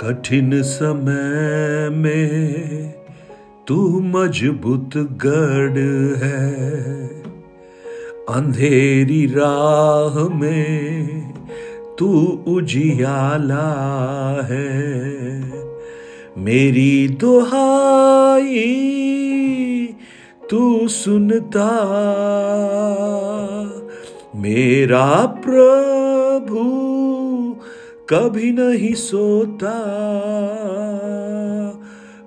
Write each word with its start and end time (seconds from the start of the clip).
कठिन 0.00 0.62
समय 0.62 1.88
में 1.90 2.94
तू 3.66 4.00
मज़बूत 4.00 4.96
गढ़ 4.96 5.78
है। 6.24 6.54
अंधेरी 8.28 9.26
राह 9.26 10.28
में 10.34 11.34
तू 11.98 12.10
उजियाला 12.46 13.68
है। 14.50 14.70
मेरी 16.38 17.08
दुहाई 17.08 18.74
तू 20.50 20.88
सुनता, 20.88 21.70
मेरा 24.36 25.26
प्रभु 25.26 26.90
कभी 28.12 28.52
नहीं 28.52 28.94
सोता। 28.94 29.74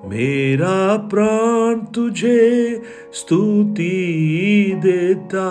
मेरा 0.05 0.97
प्राण 0.97 1.85
तुझे 1.85 2.81
स्तुति 3.13 4.73
देता। 4.75 5.49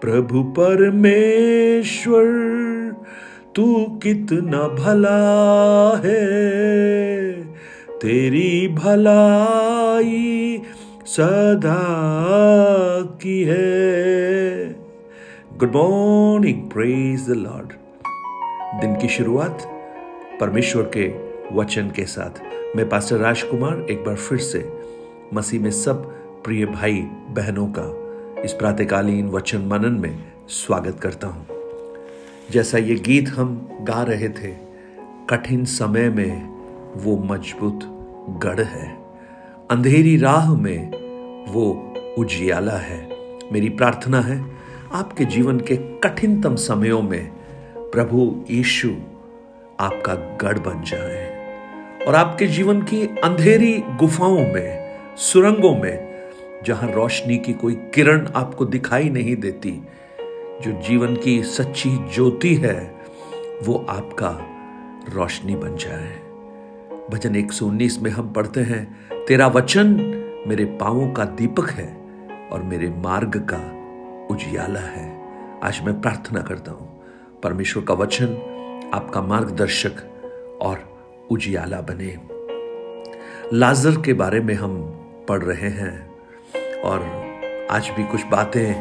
प्रभु 0.00 0.42
परमेश्वर, 0.42 2.24
तू 3.56 3.84
कितना 4.02 4.68
भला 4.68 5.96
है। 6.04 7.32
तेरी 7.90 8.68
भलाई 8.68 10.62
सदा 11.06 11.82
की 13.22 13.42
है। 13.42 14.66
Good 15.58 15.72
morning 15.74 16.70
praise 16.70 17.26
the 17.26 17.30
lord 17.30 17.81
दिन 18.72 18.96
की 18.96 19.08
शुरुआत 19.08 19.58
परमेश्वर 20.40 20.90
के 20.96 21.08
वचन 21.56 21.90
के 21.90 22.04
साथ। 22.04 22.42
मैं 22.76 22.88
पास्टर 22.88 23.16
राजकुमार 23.16 23.86
एक 23.90 24.04
बार 24.04 24.16
फिर 24.16 24.38
से 24.38 24.72
मसीह 25.34 25.60
में 25.60 25.70
सब 25.70 26.04
प्रिय 26.44 26.66
भाई 26.66 26.94
बहनों 27.30 27.66
का 27.78 28.42
इस 28.42 28.52
प्रातकालीन 28.52 29.28
वचन 29.28 29.58
मनन 29.58 29.92
में 29.92 30.32
स्वागत 30.48 31.00
करता 31.00 31.26
हूँ। 31.26 31.46
जैसा 32.50 32.78
ये 32.78 32.94
गीत 32.94 33.28
हम 33.28 33.78
गा 33.82 34.02
रहे 34.02 34.28
थे, 34.28 34.54
कठिन 35.30 35.64
समय 35.64 36.08
में 36.10 36.48
वो 36.96 37.16
मज़बूत 37.16 37.80
गढ़ 38.42 38.60
है। 38.60 38.98
अंधेरी 39.70 40.16
राह 40.16 40.54
में 40.54 40.90
वो 41.52 41.94
उजियाला 42.18 42.76
है। 42.76 43.08
मेरी 43.52 43.68
प्रार्थना 43.68 44.20
है, 44.20 44.44
आपके 44.92 45.24
जीवन 45.24 45.60
के 45.60 45.76
कठिनतम 45.76 46.56
समयों 46.56 47.02
में 47.02 47.41
प्रभु 47.92 48.44
यीशु 48.50 48.88
आपका 49.80 50.14
गढ़ 50.14 50.58
बन 50.58 50.82
जाए 50.82 51.32
और 52.08 52.14
आपके 52.14 52.46
जीवन 52.46 52.82
की 52.82 53.06
अंधेरी 53.06 53.78
गुफाओं 53.78 54.38
में, 54.38 54.98
सुरंगों 55.16 55.76
में, 55.76 56.22
जहाँ 56.66 56.90
रोशनी 56.90 57.38
की 57.38 57.52
कोई 57.52 57.74
किरण 57.74 58.28
आपको 58.36 58.64
दिखाई 58.64 59.08
नहीं 59.08 59.36
देती, 59.36 59.82
जो 60.62 60.82
जीवन 60.88 61.16
की 61.16 61.42
सच्ची 61.42 61.90
ज्योति 61.90 62.54
है, 62.54 62.94
वो 63.62 63.86
आपका 63.88 64.38
रोशनी 65.14 65.56
बन 65.56 65.76
जाए। 65.76 66.20
भजन 67.10 67.36
119 67.36 68.02
में 68.02 68.10
हम 68.10 68.32
पढ़ते 68.32 68.60
हैं, 68.60 68.98
तेरा 69.26 69.46
वचन 69.46 69.86
मेरे 70.46 70.64
पांवों 70.64 71.10
का 71.10 71.24
दीपक 71.24 71.70
है 71.70 71.96
और 72.52 72.62
मेरे 72.62 72.88
मार्ग 72.88 73.48
का 73.54 73.60
उजियाला 74.34 74.80
है। 74.80 75.20
आज 75.62 75.80
मैं 75.84 76.00
प्रार्थना 76.00 76.40
करता 76.40 76.72
हूँ। 76.72 76.91
परमेश्वर 77.42 77.84
का 77.84 77.94
वचन, 77.94 78.26
आपका 78.94 79.22
मार्गदर्शक 79.22 79.92
और 80.62 80.78
उजियाला 81.30 81.80
बने। 81.80 82.16
लाजर 83.58 83.90
के 83.90 84.12
बारे 84.12 84.40
में 84.40 84.54
हम 84.54 84.82
पढ़ 85.28 85.42
रहे 85.42 85.68
हैं 85.68 86.10
और 86.82 86.98
आज 87.70 87.90
भी 87.96 88.04
कुछ 88.04 88.26
बातें 88.26 88.74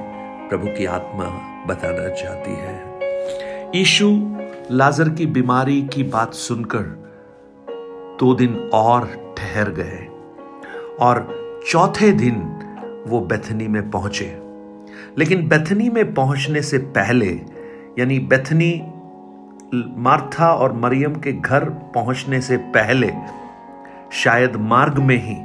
प्रभु 0.50 0.68
की 0.68 0.86
आत्मा 0.86 1.26
बताना 1.68 2.10
चाहती 2.10 2.52
है। 2.52 3.00
यीशु 3.76 4.36
लाजर 4.72 5.10
की 5.10 5.26
बीमारी 5.26 5.82
की 5.82 6.04
बात 6.04 6.34
सुनकर 6.34 6.84
दो 8.20 8.34
दिन 8.34 8.70
और 8.74 9.36
ठहर 9.38 9.70
गए 9.70 10.08
और 11.00 11.38
चौथे 11.70 12.12
दिन 12.12 12.36
वो 13.08 13.20
बेथनी 13.20 13.68
में 13.68 13.92
पहुँचे। 13.92 14.40
लेकिन 15.18 15.48
बेथनी 15.48 15.90
में 15.90 16.14
पहुँचने 16.14 16.62
से 16.62 16.78
पहले 16.78 17.61
यानी 18.00 18.20
बेथनी, 18.20 18.72
मार्था 19.98 20.52
और 20.54 20.74
मरियम 20.74 21.16
के 21.16 21.32
घर 21.34 21.64
पहुँचने 21.96 22.42
से 22.42 22.58
पहले, 22.58 23.12
शायद 24.14 24.56
मार्ग 24.56 24.98
में 25.00 25.16
ही, 25.18 25.36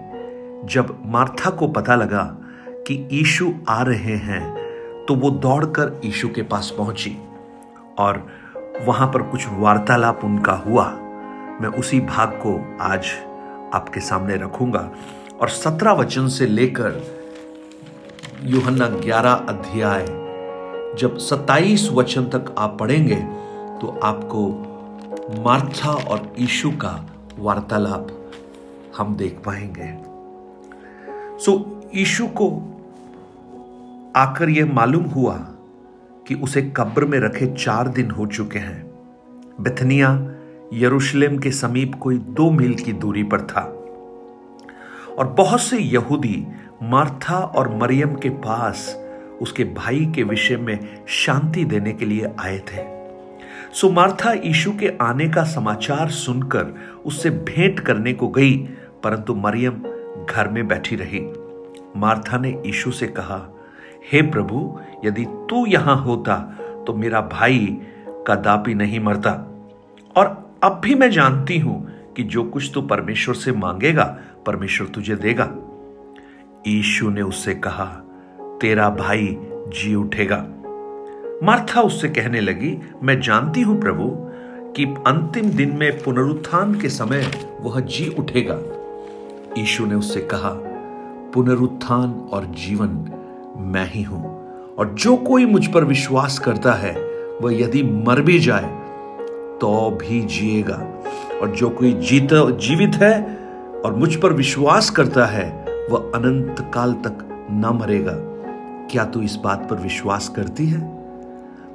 जब 0.64 1.02
मार्था 1.06 1.50
को 1.50 1.68
पता 1.68 1.94
लगा 1.94 2.22
कि 2.86 3.08
ईशु 3.12 3.52
आ 3.68 3.82
रहे 3.82 4.16
हैं 4.16 4.42
तो 5.08 5.14
वो 5.14 5.30
दौड़कर 5.30 6.00
ईशु 6.04 6.28
के 6.28 6.42
पास 6.42 6.72
पहुँची। 6.78 7.16
और 7.98 8.26
वहाँ 8.86 9.06
पर 9.06 9.22
कुछ 9.22 9.46
वार्तालाप 9.48 10.20
उनका 10.24 10.52
हुआ। 10.56 10.84
मैं 11.60 11.68
उसी 11.68 12.00
भाग 12.00 12.32
को 12.42 12.58
आज 12.80 13.06
आपके 13.74 14.00
सामने 14.00 14.36
रखूँगा। 14.36 14.90
और 15.40 15.48
सत्रह 15.48 15.92
वचन 15.92 16.28
से 16.28 16.46
लेकर 16.46 17.02
यूहन्ना 18.44 18.88
ग्यारह 18.88 19.32
अध्याय 19.32 20.04
जब 20.98 21.18
सत्ताईस 21.18 21.88
वचन 21.92 22.24
तक 22.24 22.54
आप 22.58 22.76
पढ़ेंगे 22.80 23.16
तो 23.80 24.00
आपको 24.04 24.48
मार्था 25.44 25.90
और 25.90 26.34
ईशु 26.38 26.70
का 26.70 27.06
वार्तालाप 27.38 28.30
हम 28.96 29.16
देख 29.16 29.40
पाएँगे। 29.46 29.94
सो 31.38 31.80
ईशु 31.94 32.26
को 32.26 32.48
आकर 34.16 34.48
यह 34.48 34.72
मालूम 34.72 35.04
हुआ 35.04 35.36
कि 36.28 36.34
उसे 36.34 36.62
कब्र 36.76 37.04
में 37.04 37.18
रखे 37.18 37.46
चार 37.46 37.88
दिन 37.88 38.10
हो 38.10 38.26
चुके 38.26 38.58
हैं। 38.58 38.90
बेथनिया, 39.60 40.30
यरूशलेम 40.72 41.38
के 41.38 41.50
समीप 41.50 41.94
कोई 41.94 42.18
दो 42.18 42.50
मील 42.50 42.74
की 42.74 42.92
दूरी 42.92 43.22
पर 43.22 43.40
था। 43.40 43.62
और 45.18 45.26
बहुत 45.28 45.60
से 45.60 45.78
यहूदी 45.78 46.46
मार्था 46.82 47.38
और 47.38 47.74
मरियम 47.76 48.14
के 48.14 48.28
पास 48.28 49.05
उसके 49.40 49.64
भाई 49.64 50.04
के 50.14 50.22
विषय 50.22 50.56
में 50.56 51.04
शांति 51.08 51.64
देने 51.64 51.92
के 51.92 52.06
लिए 52.06 52.30
आए 52.40 52.58
थे। 52.58 52.84
सो 53.72 53.90
मार्था 53.90 54.32
यीशु 54.32 54.72
के 54.72 54.92
आने 55.00 55.28
का 55.28 55.42
समाचार 55.44 56.10
सुनकर 56.10 56.74
उससे 57.06 57.30
भेंट 57.30 57.80
करने 57.80 58.12
को 58.12 58.28
गई, 58.28 58.56
परंतु 59.04 59.34
मरियम 59.34 59.82
घर 60.30 60.48
में 60.48 60.66
बैठी 60.68 60.96
रही। 60.96 61.20
मार्था 61.96 62.38
ने 62.38 62.50
यीशु 62.66 62.90
से 62.90 63.06
कहा, 63.06 63.40
हे 64.12 64.22
प्रभु, 64.22 64.78
यदि 65.04 65.24
तू 65.24 65.66
यहाँ 65.66 65.96
होता 65.96 66.36
तो 66.86 66.94
मेरा 66.94 67.20
भाई 67.20 67.78
कदापि 68.28 68.74
नहीं 68.74 69.00
मरता। 69.00 69.30
और 70.16 70.58
अब 70.64 70.80
भी 70.84 70.94
मैं 70.94 71.10
जानती 71.10 71.58
हूँ 71.58 71.84
कि 72.16 72.22
जो 72.22 72.44
कुछ 72.44 72.70
तू 72.74 72.82
परमेश्वर 72.82 73.34
से 73.34 73.52
मांगेगा, 73.52 74.04
परमेश्वर 74.46 74.86
तुझे 74.86 75.16
देगा। 75.16 75.50
ईशु 76.68 77.10
ने 77.10 77.22
उससे 77.22 77.54
कहा 77.54 77.84
तेरा 78.60 78.88
भाई 78.90 79.36
जी 79.68 79.94
उठेगा। 79.94 80.36
मार्था 81.42 81.80
उससे 81.80 82.08
कहने 82.08 82.40
लगी, 82.40 82.76
मैं 83.02 83.20
जानती 83.20 83.62
हूँ 83.62 83.80
प्रभु 83.80 84.04
कि 84.72 84.84
अंतिम 85.06 85.50
दिन 85.50 85.72
में 85.72 86.02
पुनरुत्थान 86.02 86.74
के 86.74 86.88
समय 86.88 87.30
वह 87.60 87.80
जी 87.80 88.08
उठेगा। 88.18 88.58
ईशु 89.58 89.86
ने 89.86 89.94
उससे 89.94 90.20
कहा, 90.20 90.50
पुनरुत्थान 91.34 92.12
और 92.32 92.44
जीवन 92.44 92.88
मैं 93.72 93.86
ही 93.90 94.02
हूँ, 94.02 94.24
और 94.76 94.94
जो 94.94 95.16
कोई 95.16 95.46
मुझ 95.46 95.66
पर 95.66 95.84
विश्वास 95.84 96.38
करता 96.38 96.72
है, 96.72 96.94
वह 97.42 97.60
यदि 97.60 97.82
मर 97.82 98.20
भी 98.20 98.38
जाए 98.38 98.74
तो 99.60 99.90
भी 99.90 100.20
जिएगा। 100.20 101.02
और 101.42 101.50
जो 101.50 101.68
कोई 101.70 101.92
जीता, 101.92 102.50
जीवित 102.50 102.94
है 102.94 103.38
और 103.84 103.94
मुझ 103.94 104.14
पर 104.16 104.32
विश्वास 104.32 104.90
करता 104.90 105.26
है, 105.26 105.48
वह 105.90 106.12
अनंत 106.14 106.70
काल 106.74 106.92
तक 106.92 107.18
न 107.50 107.78
मरेगा। 107.80 108.12
क्या 108.90 109.04
तू 109.04 109.20
इस 109.20 109.36
बात 109.36 109.68
पर 109.70 109.76
विश्वास 109.76 110.28
करती 110.28 110.66
है? 110.66 110.96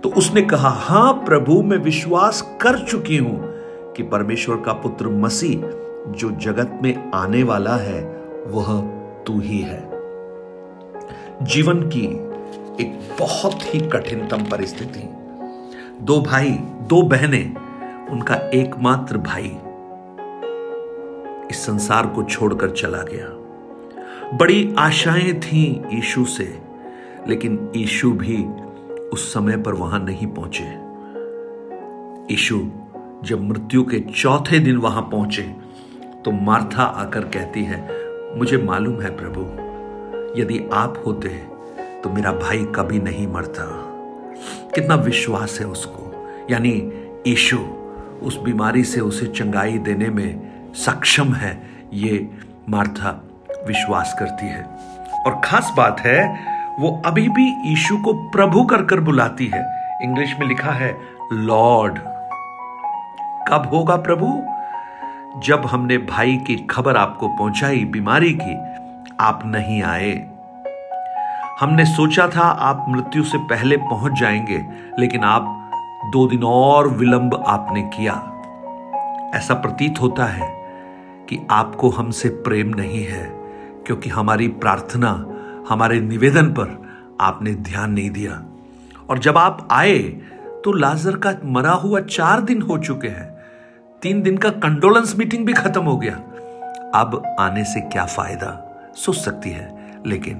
तो 0.02 0.10
उसने 0.10 0.42
कहा, 0.42 0.70
हाँ 0.70 1.14
प्रभु, 1.14 1.62
मैं 1.62 1.78
विश्वास 1.78 2.42
कर 2.62 2.80
चुकी 2.80 3.18
हूँ 3.18 3.54
कि 3.94 4.04
परमेश्वर 4.04 4.56
का 4.56 4.74
पुत्र 4.74 5.08
मसीह 5.08 5.62
जो 6.12 6.32
जगत 6.32 6.80
में 6.84 7.12
आने 7.12 7.44
वाला 7.44 7.76
है, 7.76 8.02
वह 8.48 8.82
तू 9.28 9.40
ही 9.40 9.60
है। 9.60 9.92
जीवन 11.42 11.90
की 11.90 12.06
एक 12.84 13.16
बहुत 13.20 13.76
ही 13.76 13.80
कठिनतम 13.80 14.44
परिस्थिति। 14.44 15.10
दो 16.02 16.22
भाई, 16.22 16.50
दो 16.82 17.02
बहनें, 17.02 17.56
उनका 18.08 18.36
एकमात्र 18.36 19.18
भाई 19.18 19.58
इस 21.52 21.66
संसार 21.66 22.08
को 22.08 22.24
छोड़कर 22.24 22.70
चला 22.70 23.02
गया। 23.02 23.42
बड़ी 24.38 24.76
आशाएँ 24.80 25.34
थी 25.34 25.84
यीशु 25.92 26.26
से 26.26 26.71
लेकिन 27.28 27.72
यीशु 27.76 28.12
भी 28.12 28.44
उस 29.10 29.34
समय 29.34 29.58
पर 29.58 29.74
वहाँ 29.74 30.00
नहीं 30.00 30.28
पहुँचे। 30.28 30.64
यीशु 32.34 32.60
जब 33.24 33.42
मृत्यु 33.42 33.84
के 33.84 34.00
चौथे 34.12 34.60
दिन 34.60 34.78
वहाँ 34.78 35.02
पहुँचे 35.02 35.44
तो 36.26 36.32
मार्था 36.32 36.84
आकर 36.84 37.26
कहती 37.28 37.64
है, 37.64 37.80
मुझे 38.38 38.58
मालूम 38.58 39.02
है 39.02 39.10
प्रभु, 39.18 39.42
यदि 40.42 40.60
आप 40.74 41.04
होते 41.06 41.30
तो 42.04 42.10
मेरा 42.10 42.32
भाई 42.32 42.66
कभी 42.76 43.00
नहीं 43.00 43.28
मरता। 43.28 43.66
कितना 44.76 44.96
विश्वास 44.96 45.60
है 45.60 45.66
उसको। 45.68 46.48
यानी 46.52 46.72
ईशु 47.28 47.58
उस 48.24 48.38
बीमारी 48.38 48.84
से 48.84 49.02
उसे 49.02 49.26
चंगाई 49.28 49.78
देने 49.80 50.10
में 50.10 50.74
सक्षम 50.76 51.34
है, 51.34 51.52
ये 51.94 52.30
मार्था 52.70 53.10
विश्वास 53.68 54.16
करती 54.20 54.46
है। 54.46 54.64
और 55.26 55.42
खास 55.46 55.74
बात 55.78 56.00
है 56.00 56.20
वो 56.80 57.02
अभी 57.06 57.30
भी 57.30 57.72
ईशु 57.72 57.98
को 57.98 58.14
प्रभु 58.14 58.64
कर 58.64 58.84
कर 58.84 59.00
बुलाती 59.00 59.48
है। 59.48 59.66
इंग्लिश 60.04 60.36
में 60.40 60.48
लिखा 60.48 60.72
है, 60.72 60.98
लॉर्ड, 61.34 62.00
कब 63.48 63.70
होगा 63.74 63.96
प्रभु? 63.96 64.44
जब 65.40 65.66
हमने 65.66 65.98
भाई 65.98 66.38
की 66.38 66.56
खबर 66.56 66.98
आपको 66.98 67.28
पहुंचाई, 67.28 67.86
बीमारी 67.86 68.40
की, 68.42 68.56
आप 69.20 69.42
नहीं 69.46 69.84
आए। 69.84 70.30
हमने 71.60 71.86
सोचा 71.86 72.28
था 72.28 72.42
आप 72.42 72.86
मृत्यु 72.90 73.24
से 73.24 73.38
पहले 73.38 73.78
पहुँच 73.78 74.14
जाएँगे, 74.14 74.66
लेकिन 75.00 75.24
आप 75.24 75.72
दो 76.06 76.28
दिन 76.28 76.44
और 76.44 76.88
विलंब 76.88 77.44
आपने 77.48 77.82
किया। 77.82 78.14
ऐसा 79.36 79.54
प्रतीत 79.54 80.02
होता 80.02 80.26
है 80.26 80.50
कि 81.30 81.48
आपको 81.52 81.90
हमसे 81.90 82.30
प्रेम 82.30 82.68
नहीं 82.68 83.06
है, 83.06 83.24
क्योंकि 83.86 84.10
हमारी 84.10 84.48
प्रार्थना 84.48 85.26
हमारे 85.72 86.00
निवेदन 86.00 86.46
पर 86.50 86.78
आपने 87.22 87.54
ध्यान 87.56 87.92
नहीं 87.92 88.10
दिया। 88.10 88.42
और 89.10 89.20
जब 89.20 89.38
आप 89.38 89.68
आए 89.72 89.98
तो 90.64 90.72
लाजर 90.72 91.16
का 91.16 91.34
मरा 91.46 91.72
हुआ 91.72 92.00
चार 92.00 92.42
दिन 92.42 92.62
हो 92.62 92.78
चुके 92.78 93.08
हैं। 93.08 93.30
तीन 94.02 94.22
दिन 94.22 94.38
का 94.38 94.50
कंडोलेंस 94.50 95.16
मीटिंग 95.18 95.46
भी 95.46 95.54
खत्म 95.54 95.82
हो 95.82 95.98
गया। 95.98 96.14
अब 96.96 97.24
आने 97.40 97.64
से 97.64 97.82
क्या 97.82 98.06
फ़ायदा? 98.06 98.52
सोच 98.96 99.16
सकती 99.16 99.50
है, 99.50 100.02
लेकिन 100.06 100.38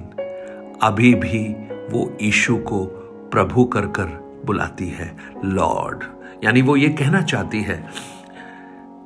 अभी 0.82 1.14
भी 1.14 1.42
वो 1.90 2.16
ईशु 2.22 2.56
को 2.56 2.84
प्रभु 3.32 3.64
कर 3.64 3.86
कर 3.88 4.06
बुलाती 4.46 4.88
है, 4.88 5.10
लॉर्ड। 5.44 6.04
यानी 6.44 6.62
वो 6.62 6.76
ये 6.76 6.88
कहना 6.88 7.22
चाहती 7.22 7.60
है, 7.62 7.76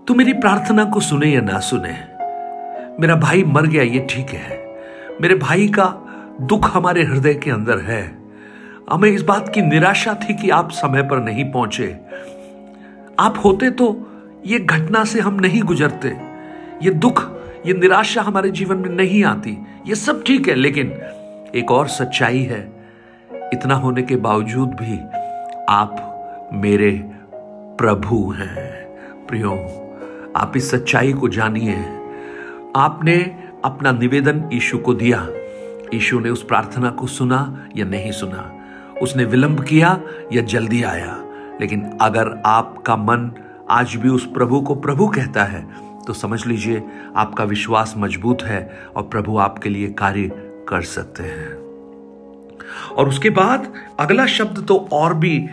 तू 0.08 0.14
मेरी 0.14 0.32
प्रार्थना 0.32 0.84
को 0.84 1.00
सुने 1.00 1.26
या 1.26 1.40
ना 1.40 1.58
सुने? 1.60 1.96
मेरा 3.00 3.14
भाई 3.16 3.44
मर 3.44 3.66
गया, 3.66 3.82
ये 3.82 4.06
ठीक 4.10 4.30
है। 4.30 4.64
मेरे 5.20 5.34
भाई 5.34 5.68
का 5.68 5.84
दुख 6.40 6.76
हमारे 6.76 7.02
हृदय 7.04 7.34
के 7.34 7.50
अंदर 7.50 7.78
है। 7.78 8.18
हमें 8.90 9.10
इस 9.10 9.22
बात 9.22 9.48
की 9.48 9.62
निराशा 9.62 10.14
थी 10.14 10.34
कि 10.34 10.50
आप 10.50 10.70
समय 10.70 11.02
पर 11.02 11.20
नहीं 11.20 11.52
पहुँचे। 11.52 11.96
आप 13.18 13.42
होते 13.44 13.70
तो 13.70 14.06
ये 14.46 14.58
घटना 14.58 15.04
से 15.04 15.20
हम 15.20 15.34
नहीं 15.34 15.62
गुजरते। 15.62 16.08
ये 16.82 16.90
दुख, 16.90 17.30
ये 17.66 17.74
निराशा 17.74 18.22
हमारे 18.22 18.50
जीवन 18.50 18.76
में 18.76 18.88
नहीं 18.88 19.24
आती। 19.24 19.58
ये 19.86 19.94
सब 19.94 20.24
ठीक 20.24 20.48
है, 20.48 20.54
लेकिन 20.54 20.90
एक 21.54 21.70
और 21.70 21.88
सच्चाई 21.88 22.42
है। 22.42 22.72
इतना 23.52 23.74
होने 23.74 24.02
के 24.02 24.16
बावजूद 24.16 24.68
भी 24.68 24.98
आप 25.68 26.50
मेरे 26.52 26.90
प्रभु 27.78 28.34
हैं। 28.38 28.86
प्रियो, 29.26 29.52
आप 30.36 30.52
इस 30.56 30.70
सच्चाई 30.70 31.12
को 31.12 31.28
जानिए। 31.28 31.76
आपने 32.76 33.42
अपना 33.64 33.92
निवेदन 33.92 34.50
यीशु 34.52 34.78
को 34.78 34.94
दिया। 34.94 35.28
यीशु 35.94 36.20
ने 36.20 36.30
उस 36.30 36.42
प्रार्थना 36.42 36.90
को 36.90 37.06
सुना 37.06 37.68
या 37.76 37.84
नहीं 37.84 38.12
सुना? 38.12 38.52
उसने 39.02 39.24
विलंब 39.24 39.64
किया 39.64 40.00
या 40.32 40.42
जल्दी 40.42 40.82
आया? 40.82 41.16
लेकिन 41.60 41.98
अगर 42.00 42.42
आपका 42.46 42.96
मन 42.96 43.30
आज 43.70 43.94
भी 43.94 44.08
उस 44.08 44.26
प्रभु 44.26 44.60
को 44.60 44.74
प्रभु 44.74 45.06
कहता 45.08 45.44
है 45.44 45.66
तो 46.06 46.12
समझ 46.12 46.46
लीजिए 46.46 46.82
आपका 47.16 47.44
विश्वास 47.44 47.94
मज़बूत 47.96 48.42
है 48.42 48.82
और 48.96 49.02
प्रभु 49.02 49.38
आपके 49.38 49.68
लिए 49.68 49.88
कार्य 49.88 50.30
कर 50.68 50.82
सकते 50.82 51.22
हैं। 51.22 51.54
और 52.96 53.08
उसके 53.08 53.30
बाद 53.30 53.72
अगला 54.00 54.26
शब्द 54.26 54.64
तो 54.68 54.76
और 54.92 55.14
भी 55.14 55.48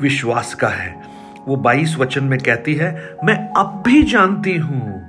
विश्वास 0.00 0.54
का 0.54 0.68
है। 0.68 1.02
वो 1.48 1.56
बाईस 1.56 1.96
वचन 1.98 2.24
में 2.24 2.38
कहती 2.38 2.74
है, 2.74 3.16
मैं 3.24 3.48
अब 3.56 3.82
भी 3.86 4.02
जानती 4.02 4.56
हूँ 4.56 5.02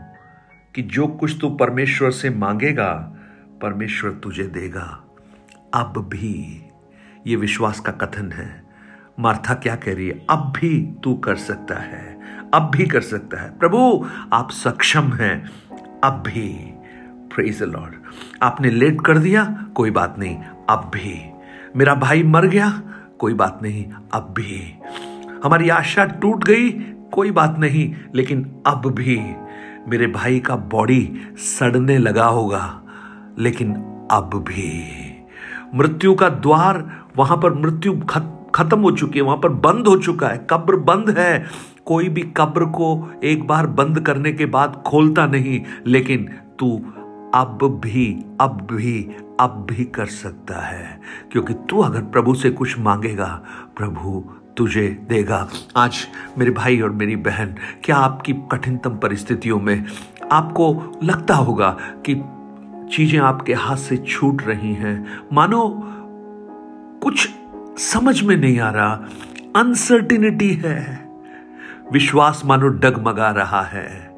कि 0.75 0.81
जो 0.81 1.07
कुछ 1.07 1.37
तू 1.41 1.49
परमेश्वर 1.49 2.11
से 2.11 2.29
मांगेगा 2.29 3.14
परमेश्वर 3.61 4.11
तुझे 4.11 4.43
देगा। 4.43 5.03
अब 5.73 5.93
भी, 5.97 6.63
ये 7.27 7.35
विश्वास 7.35 7.79
का 7.79 7.91
कथन 7.91 8.31
है। 8.31 8.63
मार्था 9.19 9.53
क्या 9.53 9.75
कह 9.75 9.95
रही 9.95 10.07
है? 10.07 10.25
अब 10.29 10.53
भी 10.61 10.95
तू 11.03 11.15
कर 11.15 11.35
सकता 11.35 11.79
है। 11.79 12.19
अब 12.53 12.71
भी 12.75 12.85
कर 12.85 13.01
सकता 13.01 13.41
है। 13.41 13.57
प्रभु, 13.57 14.07
आप 14.33 14.51
सक्षम 14.51 15.01
हैं। 15.01 15.51
अब 16.03 16.13
भी। 16.13 16.71
प्रेज 17.35 17.63
लॉर्ड 17.63 17.93
आपने 18.43 18.69
लेट 18.69 19.01
कर 19.05 19.17
दिया? 19.17 19.65
कोई 19.75 19.91
बात 19.91 20.15
नहीं। 20.19 20.35
अब 20.69 20.91
भी। 20.93 21.31
मेरा 21.75 21.95
भाई 21.95 22.23
मर 22.23 22.45
गया? 22.45 22.81
कोई 23.19 23.33
बात 23.33 23.59
नहीं। 23.63 23.85
अब 24.13 24.33
भी। 24.37 24.73
हमारी 25.43 25.69
आशा 25.69 26.05
टूट 26.05 26.43
गई? 26.43 26.71
कोई 27.13 27.31
बात 27.31 27.55
नहीं। 27.59 27.95
लेकिन 28.15 28.63
अब 28.67 28.91
भी 28.91 29.35
मेरे 29.87 30.07
भाई 30.07 30.39
का 30.39 30.55
बॉडी 30.55 31.27
सड़ने 31.37 31.97
लगा 31.97 32.25
होगा। 32.25 32.81
लेकिन 33.39 33.73
अब 34.11 34.43
भी। 34.47 34.71
मृत्यु 35.75 36.13
का 36.15 36.29
द्वार 36.29 36.83
वहाँ 37.17 37.37
पर 37.37 37.53
मृत्यु 37.55 37.93
खत्म 38.55 38.79
हो 38.79 38.91
चुकी 38.91 39.19
है, 39.19 39.25
वहाँ 39.25 39.37
पर 39.37 39.49
बंद 39.49 39.87
हो 39.87 39.95
चुका 39.97 40.27
है, 40.27 40.45
कब्र 40.49 40.75
बंद 40.75 41.09
है। 41.17 41.45
कोई 41.85 42.09
भी 42.09 42.21
कब्र 42.37 42.65
को 42.67 43.19
एक 43.23 43.47
बार 43.47 43.67
बंद 43.69 43.99
करने 43.99 44.31
के 44.33 44.45
बाद 44.47 44.81
खोलता 44.87 45.25
नहीं, 45.25 45.61
लेकिन 45.87 46.29
तू 46.59 46.75
अब 47.35 47.59
भी 47.83 48.07
अब 48.41 48.67
भी 48.71 49.01
अब 49.39 49.65
भी 49.69 49.83
कर 49.85 50.05
सकता 50.05 50.59
है, 50.59 50.99
क्योंकि 51.31 51.53
तू 51.69 51.81
अगर 51.81 52.01
प्रभु 52.03 52.33
से 52.33 52.49
कुछ 52.51 52.77
मांगेगा, 52.79 53.27
प्रभु 53.77 54.23
तुझे 54.57 54.87
देगा। 55.09 55.47
आज 55.77 55.97
मेरे 56.37 56.51
भाई 56.51 56.79
और 56.81 56.89
मेरी 56.91 57.15
बहन, 57.17 57.55
क्या 57.83 57.97
आपकी 57.97 58.33
कठिनतम 58.51 58.97
परिस्थितियों 58.97 59.59
में 59.59 59.85
आपको 60.31 60.99
लगता 61.03 61.35
होगा 61.35 61.69
कि 62.05 62.15
चीज़ें 62.91 63.19
आपके 63.19 63.53
हाथ 63.53 63.77
से 63.77 63.97
छूट 63.97 64.41
रही 64.43 64.73
हैं। 64.73 65.19
मानो, 65.33 65.81
कुछ 67.03 67.29
समझ 67.77 68.23
में 68.23 68.37
नहीं 68.37 68.59
आ 68.59 68.69
रहा। 68.69 69.05
अनसर्टिनिटी 69.55 70.53
है। 70.53 71.09
विश्वास 71.93 72.41
मानो 72.45 72.67
डगमगा 72.67 73.31
रहा 73.31 73.61
है। 73.61 74.17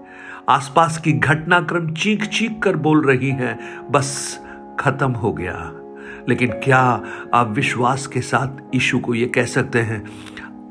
आसपास 0.49 0.97
की 0.97 1.11
घटनाक्रम 1.11 1.93
चीख 1.93 2.25
चीख 2.25 2.59
कर 2.63 2.75
बोल 2.75 3.05
रही 3.05 3.29
है। 3.29 3.59
बस 3.91 4.39
खत्म 4.79 5.11
हो 5.11 5.33
गया। 5.33 5.71
लेकिन 6.29 6.51
क्या 6.51 7.03
आप 7.33 7.47
विश्वास 7.49 8.07
के 8.07 8.21
साथ 8.21 8.75
यीशु 8.75 8.99
को 8.99 9.15
यह 9.15 9.31
कह 9.35 9.45
सकते 9.45 9.79
हैं? 9.79 10.05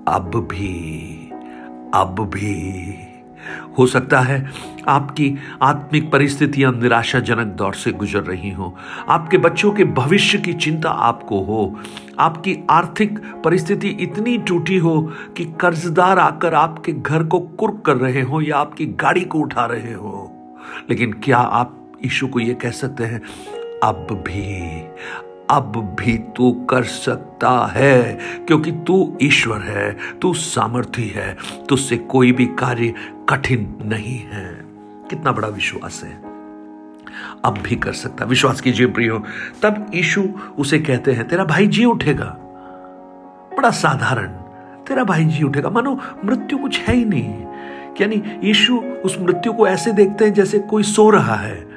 अब 0.08 0.48
भी 0.50 1.12
अब 1.94 2.30
भी। 2.34 2.94
हो 3.78 3.86
सकता 3.86 4.20
है 4.20 4.50
आपकी 4.88 5.36
आत्मिक 5.62 6.10
परिस्थितियाँ 6.12 6.72
निराशाजनक 6.72 7.46
दौर 7.46 7.74
से 7.74 7.92
गुजर 7.92 8.22
रही 8.22 8.50
हो। 8.50 8.76
आपके 9.08 9.38
बच्चों 9.38 9.72
के 9.72 9.84
भविष्य 9.84 10.38
की 10.38 10.52
चिंता 10.52 10.90
आपको 10.90 11.40
हो। 11.40 11.78
आपकी 12.18 12.56
आर्थिक 12.70 13.18
परिस्थिति 13.44 13.88
इतनी 13.88 14.38
टूटी 14.38 14.76
हो 14.76 15.12
कि 15.36 15.44
कर्जदार 15.60 16.18
आकर 16.18 16.54
आपके 16.54 16.92
घर 16.92 17.24
को 17.24 17.40
कुर्क 17.40 17.82
कर 17.86 17.96
रहे 17.96 18.22
हो 18.22 18.40
या 18.40 18.56
आपकी 18.56 18.86
गाड़ी 18.86 19.20
को 19.20 19.38
उठा 19.38 19.66
रहे 19.66 19.92
हो। 19.92 20.32
लेकिन 20.90 21.12
क्या 21.12 21.38
आप 21.38 21.92
यीशु 22.04 22.26
को 22.26 22.40
यह 22.40 22.54
कह 22.54 22.70
सकते 22.70 23.04
हैं, 23.04 23.22
अब 23.84 24.06
भी 24.10 24.82
अब 25.50 25.96
भी 26.00 26.18
तू 26.18 26.52
कर 26.52 26.82
सकता 26.82 27.72
है, 27.74 28.18
क्योंकि 28.46 28.72
तू 28.72 29.18
ईश्वर 29.22 29.60
है, 29.60 29.96
तू 30.22 30.34
सामर्थ्य 30.34 31.02
है, 31.02 31.36
तुझसे 31.68 31.96
कोई 31.96 32.32
भी 32.32 32.46
कार्य 32.46 32.94
कठिन 33.28 33.78
नहीं 33.84 34.18
है। 34.18 34.64
कितना 35.10 35.32
बड़ा 35.32 35.48
विश्वास 35.48 36.02
है। 36.04 36.20
अब 37.44 37.58
भी 37.62 37.76
कर 37.76 37.92
सकता। 37.92 38.24
विश्वास 38.24 38.60
कीजिए 38.60 38.86
प्रियो, 38.86 39.24
तब 39.62 39.90
ईशु 39.94 40.24
उसे 40.58 40.78
कहते 40.78 41.12
हैं, 41.12 41.28
तेरा 41.28 41.44
भाई 41.44 41.66
जी 41.66 41.84
उठेगा। 41.84 42.36
बड़ा 43.56 43.70
साधारण। 43.70 44.28
तेरा 44.84 45.04
भाई 45.04 45.24
जी 45.24 45.42
उठेगा? 45.42 45.70
मानो 45.70 46.00
मृत्यु 46.24 46.58
कुछ 46.58 46.80
है 46.80 46.94
ही 46.94 47.04
नहीं। 47.04 47.46
यानी 48.00 48.40
यीशु 48.44 48.78
उस 48.78 49.18
मृत्यु 49.20 49.52
को 49.52 49.68
ऐसे 49.68 49.92
देखते 49.92 50.24
हैं 50.24 50.34
जैसे 50.34 50.58
कोई 50.58 50.82
सो 50.82 51.10
रहा 51.10 51.34
है। 51.34 51.68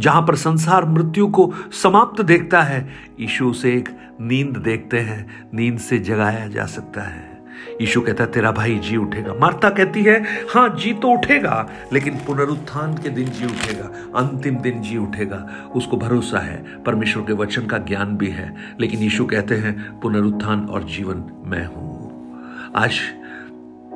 जहाँ 0.00 0.22
पर 0.22 0.34
संसार 0.34 0.84
मृत्यु 0.84 1.28
को 1.28 1.54
समाप्त 1.82 2.22
देखता 2.22 2.62
है, 2.62 2.88
यीशु 3.20 3.46
उसे 3.46 3.74
एक 3.74 3.88
नींद 4.20 4.56
देखते 4.56 4.98
हैं। 4.98 5.50
नींद 5.54 5.78
से 5.78 5.98
जगाया 5.98 6.48
जा 6.48 6.66
सकता 6.66 7.02
है। 7.02 7.27
यीशु 7.80 8.00
कहता 8.00 8.24
है, 8.24 8.30
तेरा 8.32 8.50
भाई 8.52 8.78
जी 8.78 8.96
उठेगा। 8.96 9.34
मार्ता 9.34 9.70
कहती 9.70 10.02
है 10.02 10.22
हाँ 10.54 10.68
जी 10.78 10.92
तो 10.92 11.08
उठेगा, 11.08 11.68
लेकिन 11.92 12.14
पुनरुत्थान 12.26 12.94
के 12.94 13.08
दिन 13.08 13.28
जी 13.28 13.44
उठेगा, 13.44 13.90
अंतिम 14.18 14.56
दिन 14.56 14.80
जी 14.82 14.96
उठेगा। 14.96 15.70
उसको 15.76 15.96
भरोसा 15.96 16.38
है, 16.38 16.56
परमेश्वर 16.84 17.22
के 17.22 17.32
वचन 17.32 17.66
का 17.66 17.78
ज्ञान 17.78 18.16
भी 18.16 18.28
है, 18.28 18.54
लेकिन 18.80 19.00
यीशु 19.00 19.26
कहते 19.26 19.54
हैं, 19.54 20.00
पुनरुत्थान 20.00 20.66
और 20.66 20.84
जीवन 20.84 21.24
मैं 21.44 21.64
हूँ। 21.66 22.72
आज 22.76 23.00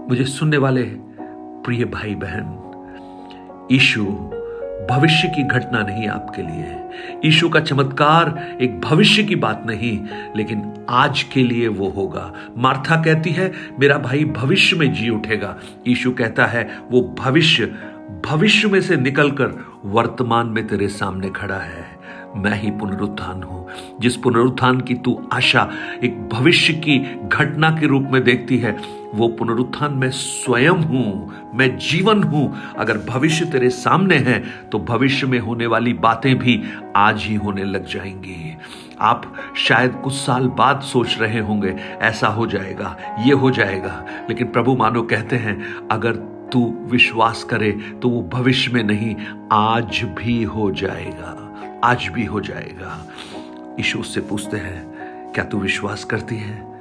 मुझे 0.09 0.25
सुनने 0.25 0.57
वाले 0.57 0.83
प्रिय 1.65 1.85
भाई 1.85 2.15
बहन 2.15 2.59
ईशु 3.73 4.05
भविष्य 4.91 5.29
की 5.29 5.43
घटना 5.43 5.83
नहीं 5.83 6.09
आपके 6.09 6.43
लिए 6.43 6.61
है। 6.61 6.91
ईशु 7.25 7.49
का 7.49 7.61
चमत्कार 7.61 8.57
एक 8.61 8.81
भविष्य 8.81 9.23
की 9.23 9.37
बात 9.37 9.63
नहीं, 9.67 10.01
लेकिन 10.37 10.73
आज 10.91 11.23
के 11.23 11.45
लिए 11.45 11.69
वो 11.69 11.89
होगा। 11.89 12.33
मार्था 12.59 12.97
कहती 12.97 13.31
है, 13.31 13.53
मेरा 13.81 13.99
भाई 13.99 14.25
भविष्य 14.25 14.77
में 14.77 14.95
जी 14.95 15.09
उठेगा। 15.09 15.57
ईशु 15.89 16.11
कहता 16.11 16.47
है, 16.47 16.69
वो 16.91 17.17
भविष्य 17.19 17.67
भविष्य 18.31 18.69
में 18.69 18.81
से 18.81 18.97
निकलकर 18.97 19.65
वर्तमान 19.85 20.47
में 20.47 20.67
तेरे 20.67 20.89
सामने 20.89 21.31
खड़ा 21.31 21.59
है। 21.59 21.85
मैं 22.37 22.63
ही 22.63 22.71
पुनरुत्थान 22.71 23.43
हूँ। 23.43 23.69
जिस 24.01 24.17
पुनरुत्थान 24.17 24.81
की 24.81 24.95
तू 24.95 25.29
आशा 25.33 25.71
एक 26.05 26.29
भविष्य 26.29 26.73
की 26.73 27.21
घटना 27.29 27.71
के 27.71 27.87
रूप 27.87 28.09
में 28.11 28.25
देखती 28.25 28.59
है 28.59 29.02
वो 29.15 29.29
पुनरुत्थान 29.29 29.93
मैं 29.93 30.11
स्वयं 30.11 30.83
हूँ, 30.83 31.51
मैं 31.55 31.77
जीवन 31.79 32.23
हूँ। 32.23 32.75
अगर 32.79 32.99
भविष्य 33.09 33.45
तेरे 33.45 33.71
सामने 33.71 34.17
है 34.19 34.39
तो 34.71 34.79
भविष्य 34.79 35.27
में 35.27 35.39
होने 35.39 35.67
वाली 35.67 35.93
बातें 35.95 36.35
भी 36.39 36.63
आज 36.97 37.23
ही 37.23 37.35
होने 37.35 37.65
लग 37.65 37.87
जाएँगी। 37.87 38.57
आप 39.01 39.33
शायद 39.59 39.95
कुछ 39.95 40.15
साल 40.15 40.47
बाद 40.49 40.81
सोच 40.83 41.19
रहे 41.19 41.41
होंगे, 41.41 41.75
ऐसा 42.03 42.29
हो 42.29 42.47
जाएगा, 42.47 42.97
ये 43.21 43.33
हो 43.33 43.51
जाएगा। 43.51 44.05
लेकिन 44.29 44.49
प्रभु 44.49 44.75
मानो 44.77 45.03
कहते 45.03 45.37
हैं, 45.37 45.89
अगर 45.91 46.17
तू 46.53 46.65
विश्वास 46.83 47.45
करे 47.45 47.71
तो 48.03 48.09
वो 48.09 48.23
भविष्य 48.33 48.73
में 48.73 48.83
नहीं, 48.85 49.15
आज 49.53 50.03
भी 50.19 50.43
हो 50.45 50.71
जाएगा, 50.73 51.81
आज 51.85 52.09
भी 52.09 52.25
हो 52.25 52.41
जाएगा। 52.41 52.99
यीशु 53.79 53.99
उससे 53.99 54.21
पूछते 54.21 54.57
हैं, 54.57 55.33
क्या 55.35 55.45
तू 55.45 55.59
विश्वास 55.59 56.05
करती 56.05 56.37
है? 56.37 56.72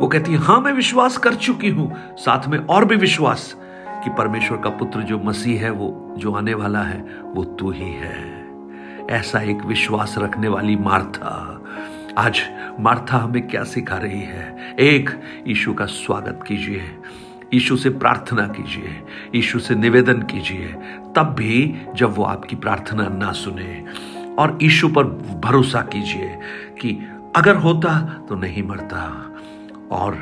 वो 0.00 0.08
कहती 0.08 0.32
है, 0.32 0.38
हाँ, 0.38 0.60
मैं 0.60 0.72
विश्वास 0.72 1.16
कर 1.16 1.34
चुकी 1.34 1.68
हूँ। 1.68 2.16
साथ 2.16 2.48
में 2.48 2.58
और 2.58 2.84
भी 2.84 2.96
विश्वास 2.96 3.56
कि 3.86 4.10
परमेश्वर 4.10 4.58
का 4.58 4.70
पुत्र 4.70 5.00
जो 5.00 5.18
मसीह 5.18 5.60
है, 5.60 5.70
वो 5.70 6.14
जो 6.18 6.34
आने 6.34 6.54
वाला 6.54 6.82
है, 6.82 7.04
वो 7.22 7.44
तू 7.44 7.70
ही 7.70 7.92
है। 7.92 8.48
ऐसा 9.10 9.40
एक 9.40 9.64
विश्वास 9.64 10.14
रखने 10.18 10.48
वाली 10.48 10.76
मार्था। 10.76 11.64
आज 12.18 12.42
मार्था 12.80 13.16
हमें 13.18 13.48
क्या 13.48 13.64
सिखा 13.64 13.96
रही 13.96 14.20
है? 14.20 14.76
एक, 14.80 15.20
यीशु 15.46 15.74
का 15.74 15.86
स्वागत 15.86 16.40
कीजिए। 16.46 16.82
यीशु 17.54 17.76
से 17.76 17.90
प्रार्थना 17.90 18.48
कीजिए। 18.48 19.02
यीशु 19.34 19.58
से 19.58 19.74
निवेदन 19.74 20.22
कीजिए। 20.22 20.76
तब 21.16 21.34
भी 21.38 21.74
जब 21.94 22.16
वो 22.16 22.24
आपकी 22.24 22.56
प्रार्थना 22.56 23.08
ना 23.08 23.32
सुने। 23.32 23.84
और 24.38 24.58
ईशु 24.62 24.88
पर 24.88 25.04
भरोसा 25.44 25.80
कीजिए 25.80 26.38
कि 26.80 27.08
अगर 27.36 27.56
होता 27.56 28.20
तो 28.28 28.34
नहीं 28.34 28.62
मरता। 28.62 29.31
और, 29.92 30.14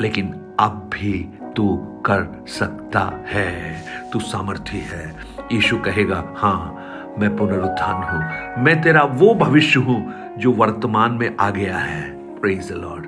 लेकिन 0.00 0.34
अब 0.60 0.90
भी 0.94 1.28
तू 1.56 1.76
कर 2.06 2.44
सकता 2.48 3.00
है, 3.28 3.84
तू 4.12 4.20
सामर्थ्य 4.20 4.78
है। 4.78 5.14
यीशु 5.52 5.76
कहेगा 5.76 6.24
हाँ 6.36 6.78
मैं 7.18 7.36
पुनरुत्थान 7.36 8.02
हूँ। 8.02 8.64
मैं 8.64 8.80
तेरा 8.82 9.02
वो 9.02 9.34
भविष्य 9.34 9.80
हूँ 9.80 10.14
जो 10.38 10.52
वर्तमान 10.52 11.12
में 11.12 11.36
आ 11.40 11.50
गया 11.50 11.78
है। 11.78 12.02
प्रेज 12.40 12.72
लॉर्ड 12.72 13.06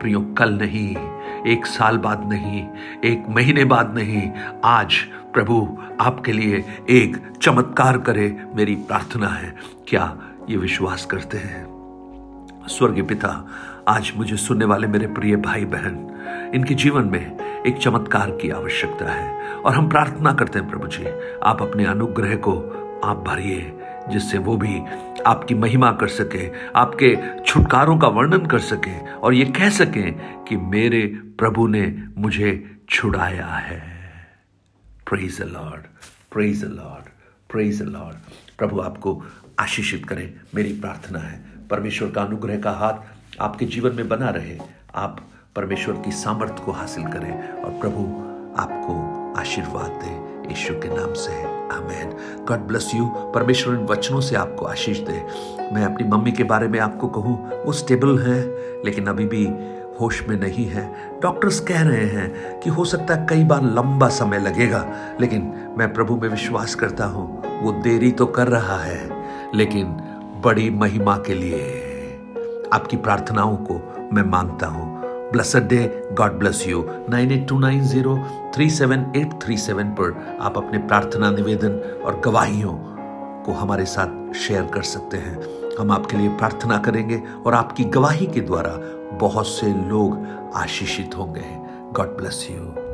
प्रियो, 0.00 0.20
कल 0.38 0.52
नहीं, 0.52 0.96
एक 1.46 1.66
साल 1.66 1.98
बाद 1.98 2.28
नहीं, 2.28 2.66
एक 3.04 3.24
महीने 3.28 3.64
बाद 3.64 3.94
नहीं। 3.98 4.30
आज 4.64 4.94
प्रभु 5.34 5.78
आपके 6.00 6.32
लिए 6.32 6.64
एक 6.90 7.16
चमत्कार 7.42 7.98
करे, 7.98 8.44
मेरी 8.54 8.74
प्रार्थना 8.74 9.28
है। 9.28 9.54
क्या 9.88 10.16
ये 10.48 10.56
विश्वास 10.56 11.04
करते 11.04 11.38
हैं? 11.38 11.64
स्वर्गीय 12.68 13.02
पिता 13.02 13.46
आज 13.88 14.12
मुझे 14.16 14.36
सुनने 14.36 14.64
वाले 14.64 14.86
मेरे 14.86 15.06
प्रिय 15.06 15.36
भाई 15.36 15.64
बहन, 15.64 15.94
इनके 16.54 16.74
जीवन 16.74 17.04
में 17.04 17.64
एक 17.66 17.78
चमत्कार 17.78 18.30
की 18.30 18.50
आवश्यकता 18.50 19.12
है 19.12 19.54
और 19.54 19.74
हम 19.74 19.88
प्रार्थना 19.88 20.32
करते 20.32 20.58
हैं 20.58 20.68
प्रभु 20.68 20.86
जी, 20.86 21.04
आप 21.42 21.62
अपने 21.62 21.84
अनुग्रह 21.84 22.34
को 22.36 22.52
आप 23.04 23.24
भरिए, 23.28 23.72
जिससे 24.10 24.38
वो 24.38 24.56
भी 24.56 24.80
आपकी 25.26 25.54
महिमा 25.54 25.92
कर 25.92 26.08
सके, 26.08 26.50
आपके 26.76 27.16
छुटकारों 27.44 27.98
का 27.98 28.08
वर्णन 28.08 28.46
कर 28.46 28.58
सके 28.58 28.98
और 29.10 29.34
ये 29.34 29.44
कह 29.50 29.70
सके 29.70 30.10
कि 30.44 30.56
मेरे 30.56 31.06
प्रभु 31.38 31.66
ने 31.66 31.86
मुझे 32.18 32.80
छुड़ाया 32.90 33.46
है। 33.46 33.80
Praise 35.08 35.40
lord 35.42 35.86
praise 36.32 36.64
lord 36.64 37.08
praise 37.50 37.80
lord 37.82 38.16
प्रभु 38.58 38.80
आपको 38.80 39.22
आशीषित 39.60 40.04
करें, 40.06 40.32
मेरी 40.54 40.72
प्रार्थना 40.72 41.18
है। 41.18 41.38
परमेश्वर 41.70 42.10
का 42.10 42.22
अनुग्रह 42.22 42.60
का 42.60 42.70
हाथ 42.70 42.94
आपके 43.40 43.66
जीवन 43.66 43.94
में 43.94 44.08
बना 44.08 44.30
रहे, 44.30 44.58
आप 44.94 45.20
परमेश्वर 45.56 45.94
की 45.94 46.10
सामर्थ्य 46.12 46.62
को 46.64 46.72
हासिल 46.72 47.04
करें 47.04 47.62
और 47.62 47.70
प्रभु 47.70 48.02
आपको 48.60 49.40
आशीर्वाद 49.40 50.00
दे। 50.04 50.10
यीशु 50.50 50.74
के 50.74 50.88
नाम 50.88 51.12
से 51.12 51.42
आमेन। 51.74 52.10
गॉड 52.46 52.58
ब्लेस 52.58 52.90
यू 52.94 53.06
परमेश्वर 53.34 53.74
इन 53.74 53.86
वचनों 53.86 54.20
से 54.20 54.36
आपको 54.36 54.66
आशीष 54.66 54.98
दे। 54.98 55.22
मैं 55.72 55.84
अपनी 55.84 56.08
मम्मी 56.08 56.32
के 56.32 56.44
बारे 56.44 56.68
में 56.68 56.78
आपको 56.78 57.08
कहूँ, 57.08 57.64
वो 57.64 57.72
स्टेबल 57.72 58.18
है, 58.18 58.40
लेकिन 58.84 59.06
अभी 59.06 59.26
भी 59.26 59.44
होश 60.00 60.22
में 60.28 60.36
नहीं 60.40 60.66
है। 60.66 60.88
डॉक्टर्स 61.22 61.60
कह 61.60 61.82
रहे 61.82 62.06
हैं 62.06 62.60
कि 62.60 62.70
हो 62.70 62.84
सकता 62.84 63.14
है 63.14 63.26
कई 63.26 63.44
बार 63.44 63.62
लंबा 63.62 64.08
समय 64.08 64.38
लगेगा, 64.38 64.86
लेकिन 65.20 65.52
मैं 65.78 65.92
प्रभु 65.94 66.16
में 66.16 66.28
विश्वास 66.28 66.74
करता 66.74 67.04
हूँ, 67.04 67.42
वो 67.62 67.72
देरी 67.72 68.10
तो 68.10 68.26
कर 68.26 68.48
रहा 68.48 68.82
है, 68.82 69.08
लेकिन 69.54 69.86
बड़ी 70.44 70.70
महिमा 70.70 71.16
के 71.16 71.34
लिए। 71.34 71.89
आपकी 72.72 72.96
प्रार्थनाओं 72.96 73.56
को 73.56 73.74
मैं 74.12 74.22
माँगता 74.22 74.66
हूँ। 74.66 74.88
Blessed 75.32 75.68
day 75.68 76.06
God 76.12 76.32
bless 76.32 76.66
you 76.68 76.84
nine 77.10 77.32
eight 77.32 77.48
two 77.48 77.58
nine 77.58 77.84
zero 77.84 78.16
three 78.54 78.68
seven 78.70 79.12
eight 79.16 79.32
three 79.42 79.56
seven 79.56 79.90
पर 79.90 80.38
आप 80.40 80.56
अपने 80.56 80.78
प्रार्थना 80.78 81.30
निवेदन 81.30 81.78
और 82.04 82.20
गवाहियों 82.24 82.72
को 83.44 83.52
हमारे 83.52 83.84
साथ 83.84 84.32
शेयर 84.34 84.66
कर 84.66 84.82
सकते 84.82 85.16
हैं। 85.16 85.38
हम 85.78 85.90
आपके 85.92 86.16
लिए 86.16 86.28
प्रार्थना 86.28 86.78
करेंगे 86.78 87.22
और 87.46 87.54
आपकी 87.54 87.84
गवाही 87.84 88.26
के 88.26 88.40
द्वारा 88.40 88.76
बहुत 89.18 89.46
से 89.46 89.72
लोग 89.88 90.26
आशीषित 90.54 91.16
होंगे। 91.18 91.44
God 91.92 92.16
bless 92.16 92.46
you 92.50 92.89